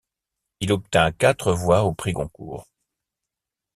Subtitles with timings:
[0.61, 2.67] Il obtint quatre voix au prix Goncourt.